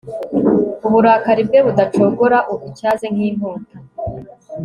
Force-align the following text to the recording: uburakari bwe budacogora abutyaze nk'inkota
uburakari 0.87 1.41
bwe 1.47 1.59
budacogora 1.65 2.37
abutyaze 2.53 3.05
nk'inkota 3.13 3.77